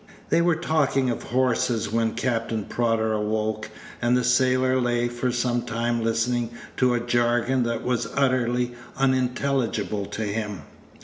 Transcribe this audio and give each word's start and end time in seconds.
They 0.29 0.41
were 0.41 0.55
talking 0.55 1.11
of 1.11 1.21
horses 1.21 1.91
when 1.91 2.15
Captain 2.15 2.65
Prodder 2.65 3.13
awoke, 3.13 3.69
and 4.01 4.17
the 4.17 4.23
sailor 4.23 4.81
lay 4.81 5.07
for 5.07 5.31
some 5.31 5.61
time 5.61 6.03
listening 6.03 6.49
to 6.77 6.95
a 6.95 6.99
jargon 6.99 7.61
that 7.65 7.83
was 7.83 8.07
utterly 8.17 8.71
unintelligible 8.97 10.07
to 10.07 10.23
him. 10.23 10.61